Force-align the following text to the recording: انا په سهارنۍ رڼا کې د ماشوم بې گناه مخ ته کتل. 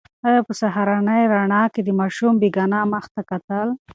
انا 0.25 0.39
په 0.47 0.53
سهارنۍ 0.61 1.23
رڼا 1.33 1.63
کې 1.73 1.81
د 1.83 1.89
ماشوم 1.99 2.33
بې 2.41 2.49
گناه 2.57 2.85
مخ 2.93 3.05
ته 3.13 3.21
کتل. 3.29 3.67